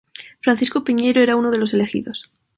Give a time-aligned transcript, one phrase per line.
[0.43, 2.31] Francisco Piñeyro era uno de los elegidos.